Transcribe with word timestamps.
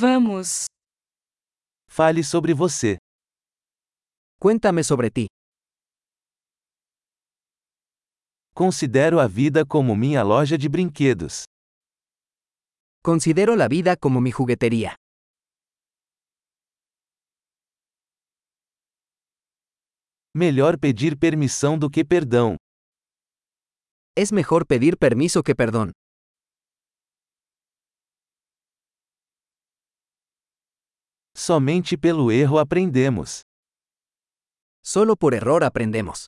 Vamos. 0.00 0.66
Fale 1.88 2.22
sobre 2.22 2.54
você. 2.54 2.98
Cuéntame 4.38 4.84
sobre 4.84 5.10
ti. 5.10 5.26
Considero 8.54 9.18
a 9.18 9.26
vida 9.26 9.64
como 9.66 9.96
minha 9.96 10.22
loja 10.22 10.56
de 10.56 10.68
brinquedos. 10.68 11.42
Considero 13.02 13.56
la 13.56 13.66
vida 13.66 13.96
como 13.96 14.20
mi 14.20 14.30
juguetería. 14.30 14.94
Melhor 20.32 20.78
pedir 20.78 21.18
permissão 21.18 21.76
do 21.76 21.90
que 21.90 22.04
perdão. 22.04 22.56
Es 24.14 24.30
mejor 24.30 24.64
pedir 24.64 24.96
permiso 24.96 25.42
que 25.42 25.56
perdón. 25.56 25.90
Somente 31.48 31.96
pelo 31.96 32.30
erro 32.30 32.58
aprendemos. 32.58 33.40
Solo 34.84 35.16
por 35.16 35.32
error 35.32 35.64
aprendemos. 35.64 36.26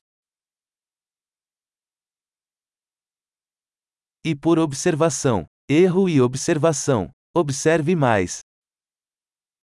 E 4.25 4.35
por 4.35 4.57
observação. 4.57 5.45
Erro 5.69 6.09
e 6.09 6.19
observação. 6.19 7.11
Observe 7.35 7.95
mais. 7.95 8.39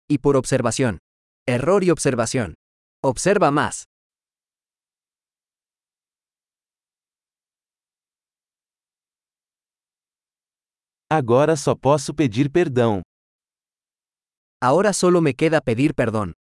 Y 0.10 0.18
por 0.18 0.36
observación. 0.36 0.98
Error 1.48 1.84
y 1.84 1.92
observación. 1.92 2.56
Observa 3.04 3.52
más. 3.52 3.84
Agora 11.08 11.56
só 11.56 11.76
posso 11.76 12.16
pedir 12.16 12.50
perdão. 12.50 13.04
Ahora 14.62 14.94
solo 14.94 15.22
me 15.22 15.34
queda 15.34 15.62
pedir 15.62 15.94
perdón. 15.94 16.34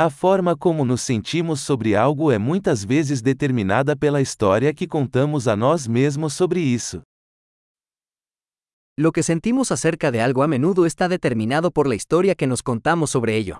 A 0.00 0.10
forma 0.10 0.56
como 0.56 0.84
nos 0.84 1.00
sentimos 1.00 1.60
sobre 1.60 1.96
algo 1.96 2.30
é 2.30 2.38
muitas 2.38 2.84
vezes 2.84 3.20
determinada 3.20 3.96
pela 3.96 4.20
história 4.20 4.72
que 4.72 4.86
contamos 4.86 5.48
a 5.48 5.56
nós 5.56 5.88
mesmos 5.88 6.34
sobre 6.34 6.60
isso. 6.60 7.02
Lo 8.96 9.10
que 9.10 9.24
sentimos 9.24 9.72
acerca 9.72 10.12
de 10.12 10.20
algo 10.20 10.42
a 10.42 10.48
menudo 10.48 10.86
está 10.86 11.08
determinado 11.08 11.72
por 11.72 11.88
la 11.88 11.96
historia 11.96 12.36
que 12.36 12.46
nos 12.46 12.62
contamos 12.62 13.10
sobre 13.10 13.36
ello. 13.36 13.58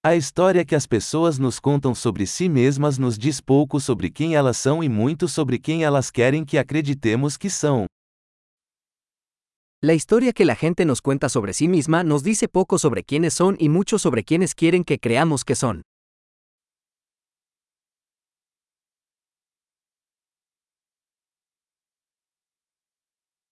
A 0.00 0.14
história 0.14 0.64
que 0.64 0.76
as 0.76 0.86
pessoas 0.86 1.40
nos 1.40 1.58
contam 1.58 1.92
sobre 1.92 2.24
si 2.24 2.48
mesmas 2.48 2.98
nos 2.98 3.18
diz 3.18 3.40
pouco 3.40 3.80
sobre 3.80 4.08
quem 4.10 4.36
elas 4.36 4.56
são 4.56 4.80
e 4.80 4.88
muito 4.88 5.26
sobre 5.26 5.58
quem 5.58 5.82
elas 5.82 6.08
querem 6.08 6.44
que 6.44 6.56
acreditemos 6.56 7.36
que 7.36 7.50
são. 7.50 7.84
La 9.82 9.94
historia 9.94 10.32
que 10.32 10.44
la 10.44 10.54
gente 10.54 10.84
nos 10.84 11.00
cuenta 11.00 11.28
sobre 11.28 11.52
sí 11.52 11.66
misma 11.66 12.04
nos 12.04 12.22
dice 12.22 12.46
poco 12.46 12.78
sobre 12.78 13.02
quiénes 13.02 13.34
son 13.34 13.56
y 13.58 13.68
mucho 13.68 13.98
sobre 13.98 14.22
quienes 14.22 14.54
quieren 14.54 14.84
que 14.84 15.00
creamos 15.00 15.42
que 15.42 15.56
son. 15.56 15.82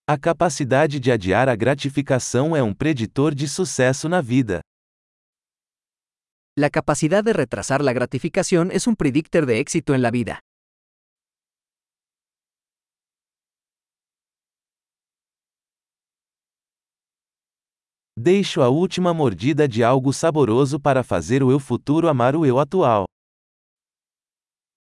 A 0.07 0.17
capacidade 0.17 1.01
de 1.01 1.11
adiar 1.11 1.49
a 1.49 1.55
gratificação 1.57 2.55
é 2.55 2.63
um 2.63 2.73
preditor 2.73 3.35
de 3.35 3.49
sucesso 3.49 4.07
na 4.07 4.21
vida. 4.21 4.61
La 6.59 6.71
capacidad 6.71 7.23
de 7.23 7.33
retrasar 7.33 7.83
la 7.83 7.93
gratificación 7.93 8.71
es 8.71 8.87
un 8.87 8.95
predictor 8.95 9.45
de 9.45 9.59
éxito 9.59 9.93
en 9.93 10.01
la 10.01 10.09
vida. 10.09 10.39
Deixo 18.17 18.63
a 18.63 18.69
última 18.69 19.13
mordida 19.13 19.67
de 19.67 19.83
algo 19.83 20.11
saboroso 20.11 20.79
para 20.79 21.03
fazer 21.03 21.43
o 21.43 21.51
eu 21.51 21.59
futuro 21.59 22.09
amar 22.09 22.35
o 22.35 22.43
eu 22.43 22.57
atual. 22.57 23.05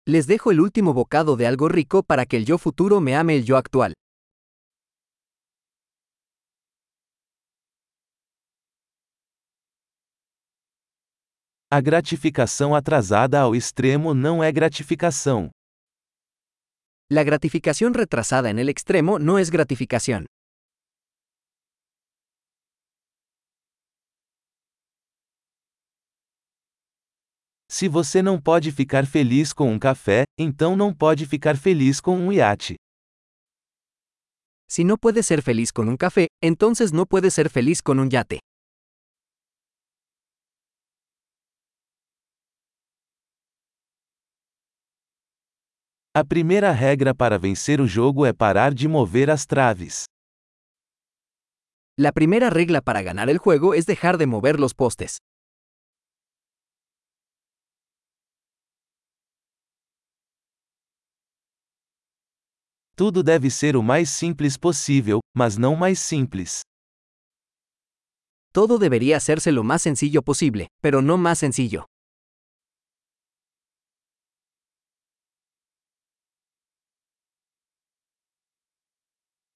Les 0.05 0.27
dejo 0.27 0.51
el 0.51 0.59
último 0.59 0.93
bocado 0.93 1.37
de 1.37 1.47
algo 1.47 1.69
rico 1.69 2.03
para 2.03 2.25
que 2.25 2.35
el 2.35 2.43
yo 2.43 2.57
futuro 2.57 2.99
me 2.99 3.15
ame 3.15 3.37
el 3.37 3.45
yo 3.45 3.55
actual. 3.55 3.93
A 11.75 11.81
gratificação 11.81 12.75
atrasada 12.75 13.39
ao 13.39 13.55
extremo 13.55 14.13
não 14.13 14.43
é 14.43 14.51
gratificação. 14.51 15.49
La 17.11 17.23
gratificación 17.23 17.95
retrasada 17.95 18.51
en 18.51 18.59
el 18.59 18.69
extremo 18.69 19.17
no 19.17 19.39
es 19.39 19.49
gratificación. 19.49 20.25
Se 27.67 27.87
você 27.89 28.21
não 28.21 28.39
pode 28.39 28.71
ficar 28.71 29.07
feliz 29.07 29.51
com 29.51 29.71
um 29.71 29.79
café, 29.79 30.25
então 30.37 30.75
não 30.75 30.93
pode 30.93 31.25
ficar 31.25 31.57
feliz 31.57 31.99
com 31.99 32.15
um 32.15 32.31
iate. 32.31 32.75
Si 34.69 34.83
no 34.83 34.99
puedes 34.99 35.25
ser 35.25 35.41
feliz 35.41 35.71
con 35.71 35.89
un 35.89 35.97
café, 35.97 36.27
entonces 36.39 36.93
no 36.93 37.07
puedes 37.07 37.33
ser 37.33 37.49
feliz 37.49 37.81
con 37.81 37.97
un 37.97 38.11
yate. 38.11 38.37
A 46.15 46.23
primeira 46.23 46.71
regra 46.71 47.15
para 47.15 47.39
vencer 47.39 47.81
o 47.81 47.87
jogo 47.87 48.23
é 48.23 48.31
parar 48.31 48.71
de 48.71 48.87
mover 48.87 49.31
as 49.31 49.47
traves. 49.47 50.03
La 51.97 52.11
primera 52.11 52.51
regla 52.51 52.81
para 52.83 53.01
ganar 53.01 53.29
el 53.29 53.39
juego 53.39 53.73
es 53.73 53.87
dejar 53.87 54.19
de 54.19 54.27
mover 54.27 54.59
los 54.59 54.75
postes. 54.75 55.17
Tudo 62.95 63.23
deve 63.23 63.49
ser 63.49 63.75
o 63.75 63.81
mais 63.81 64.11
simples 64.11 64.55
possível, 64.55 65.19
mas 65.35 65.57
não 65.57 65.75
mais 65.75 65.97
simples. 65.97 66.61
Todo 68.53 68.77
debería 68.77 69.17
hacerse 69.17 69.51
lo 69.51 69.63
más 69.63 69.81
sencillo 69.81 70.21
posible, 70.21 70.67
pero 70.79 71.01
no 71.01 71.17
más 71.17 71.39
sencillo. 71.39 71.87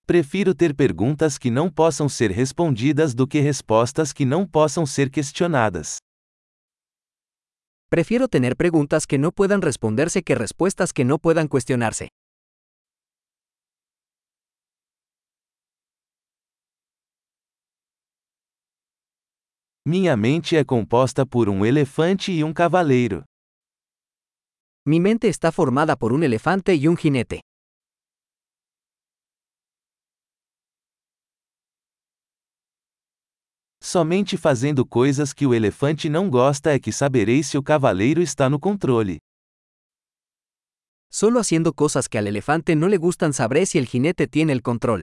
Prefiro 0.09 0.55
ter 0.55 0.73
perguntas 0.73 1.37
que 1.37 1.51
não 1.51 1.69
possam 1.69 2.07
ser 2.07 2.31
respondidas 2.31 3.13
do 3.13 3.27
que 3.27 3.41
respostas 3.41 4.13
que 4.13 4.23
não 4.23 4.47
possam 4.47 4.85
ser 4.85 5.09
questionadas. 5.09 5.97
Prefiero 7.89 8.29
tener 8.29 8.55
preguntas 8.55 9.05
que 9.05 9.17
no 9.17 9.33
puedan 9.33 9.59
responderse 9.59 10.23
que 10.23 10.33
respuestas 10.33 10.93
que 10.93 11.03
no 11.03 11.19
puedan 11.19 11.49
cuestionarse. 11.49 12.07
Minha 19.85 20.15
mente 20.15 20.55
é 20.55 20.63
composta 20.63 21.25
por 21.25 21.49
um 21.49 21.65
elefante 21.65 22.31
e 22.31 22.45
um 22.45 22.53
cavaleiro. 22.53 23.25
Mi 24.85 25.01
mente 25.01 25.27
está 25.27 25.51
formada 25.51 25.97
por 25.97 26.13
un 26.13 26.23
elefante 26.23 26.75
y 26.75 26.87
un 26.87 26.95
jinete. 26.95 27.41
Somente 33.89 34.35
fazendo 34.35 34.85
coisas 34.85 35.31
que 35.31 35.45
o 35.47 35.53
elefante 35.53 36.09
não 36.09 36.29
gosta 36.29 36.71
é 36.71 36.77
que 36.77 36.91
saberei 36.91 37.41
se 37.41 37.57
o 37.57 37.63
cavaleiro 37.63 38.21
está 38.21 38.49
no 38.49 38.59
controle. 38.59 39.19
Solo 41.09 41.39
haciendo 41.39 41.71
cosas 41.73 42.09
que 42.09 42.17
al 42.17 42.27
elefante 42.27 42.75
no 42.75 42.89
le 42.89 42.97
gustan 42.97 43.31
sabré 43.31 43.65
si 43.65 43.77
el 43.77 43.87
jinete 43.87 44.27
tiene 44.27 44.51
el 44.51 44.61
control. 44.61 44.99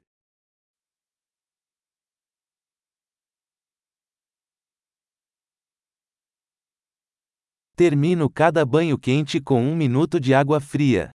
Termino 7.75 8.29
cada 8.29 8.63
banho 8.65 8.99
quente 8.99 9.41
com 9.41 9.63
um 9.63 9.75
minuto 9.75 10.19
de 10.19 10.35
água 10.35 10.61
fria. 10.61 11.09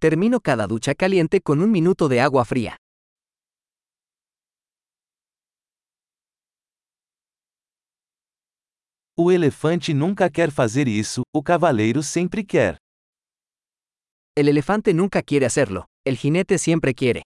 Termino 0.00 0.40
cada 0.40 0.66
ducha 0.66 0.94
caliente 0.94 1.42
con 1.42 1.60
un 1.60 1.70
minuto 1.70 2.08
de 2.08 2.22
agua 2.22 2.46
fría. 2.46 2.78
O 9.18 9.32
elefante 9.32 9.94
nunca 9.94 10.28
quer 10.28 10.50
fazer 10.50 10.86
isso, 10.86 11.22
o 11.34 11.42
cavaleiro 11.42 12.02
sempre 12.02 12.44
quer. 12.44 12.76
El 14.36 14.46
elefante 14.48 14.92
nunca 14.92 15.22
quiere 15.22 15.46
hacerlo, 15.46 15.86
el 16.06 16.18
jinete 16.18 16.58
siempre 16.58 16.92
quiere. 16.92 17.22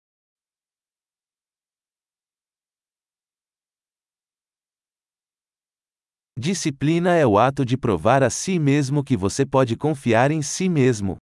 Disciplina 6.39 7.17
é 7.17 7.27
o 7.27 7.37
ato 7.37 7.65
de 7.65 7.77
provar 7.77 8.23
a 8.23 8.31
si 8.31 8.61
mesmo 8.61 9.03
que 9.03 9.17
você 9.17 9.45
pode 9.45 9.77
confiar 9.77 10.31
em 10.31 10.43
si 10.43 10.69
mesmo. 10.69 11.19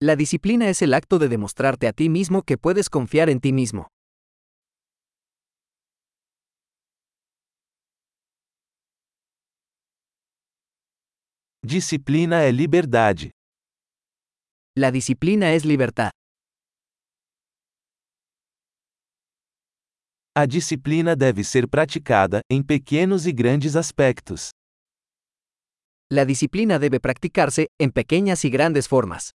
La 0.00 0.14
disciplina 0.14 0.68
es 0.68 0.82
el 0.82 0.94
acto 0.94 1.18
de 1.18 1.26
demostrarte 1.26 1.88
a 1.88 1.92
ti 1.92 2.08
mismo 2.08 2.42
que 2.42 2.56
puedes 2.56 2.88
confiar 2.88 3.28
en 3.28 3.40
ti 3.40 3.52
mismo. 3.52 3.88
Disciplina 11.70 12.36
é 12.44 12.50
liberdade. 12.50 13.28
La 14.74 14.90
disciplina 14.90 15.52
es 15.52 15.66
libertad. 15.66 16.08
A 20.34 20.46
disciplina 20.46 21.14
deve 21.14 21.44
ser 21.44 21.68
praticada, 21.68 22.40
em 22.50 22.62
pequenos 22.62 23.26
e 23.26 23.32
grandes 23.32 23.76
aspectos. 23.76 24.48
La 26.10 26.24
disciplina 26.24 26.78
debe 26.78 27.00
practicarse, 27.00 27.66
en 27.78 27.90
pequeñas 27.92 28.46
y 28.46 28.48
grandes 28.48 28.88
formas. 28.88 29.32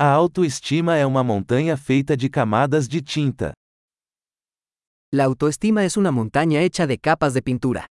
A 0.00 0.08
autoestima 0.08 0.96
é 0.96 1.04
uma 1.04 1.22
montanha 1.22 1.76
feita 1.76 2.16
de 2.16 2.30
camadas 2.30 2.88
de 2.88 3.02
tinta. 3.02 3.52
La 5.12 5.24
autoestima 5.24 5.84
es 5.84 5.96
una 5.96 6.10
montaña 6.10 6.62
hecha 6.62 6.86
de 6.86 6.98
capas 6.98 7.32
de 7.32 7.40
pintura. 7.40 7.86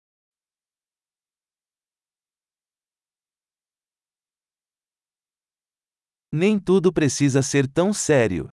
Nem 6.32 6.58
tudo 6.58 6.90
precisa 6.90 7.42
ser 7.42 7.68
tão 7.68 7.92
sério. 7.92 8.48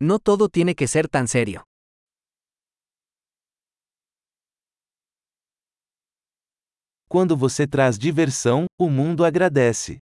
No 0.00 0.18
todo 0.18 0.48
tiene 0.48 0.74
que 0.74 0.88
ser 0.88 1.06
tan 1.08 1.28
serio. 1.28 1.62
Quando 7.06 7.36
você 7.36 7.66
traz 7.66 7.98
diversão, 7.98 8.64
o 8.78 8.88
mundo 8.88 9.24
agradece. 9.24 9.98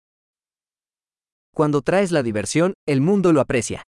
Cuando 1.55 1.83
traes 1.83 2.11
la 2.13 2.23
diversión, 2.23 2.73
el 2.87 3.01
mundo 3.01 3.33
lo 3.33 3.41
aprecia. 3.41 3.83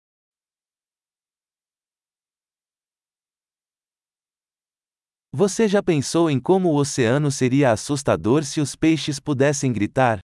Você 5.34 5.66
já 5.66 5.82
pensou 5.82 6.30
em 6.30 6.42
como 6.42 6.72
o 6.72 6.76
oceano 6.76 7.32
seria 7.32 7.72
assustador 7.72 8.44
se 8.44 8.60
os 8.60 8.76
peixes 8.76 9.18
pudessem 9.18 9.72
gritar? 9.72 10.20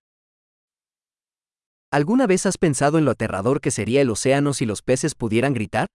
¿Alguna 1.89 2.27
vez 2.27 2.45
has 2.45 2.57
pensado 2.57 2.97
en 2.97 3.05
lo 3.05 3.11
aterrador 3.11 3.61
que 3.61 3.71
sería 3.71 4.01
el 4.01 4.09
océano 4.09 4.51
si 4.51 4.65
los 4.65 4.81
peces 4.81 5.15
pudieran 5.15 5.53
gritar? 5.53 5.87